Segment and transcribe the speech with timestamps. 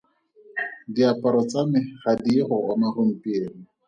[0.93, 3.61] Diaparo tsa me ga di ye go oma gompieno.